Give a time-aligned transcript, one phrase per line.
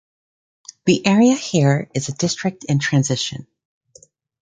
[0.85, 3.45] The area here is a district in transition.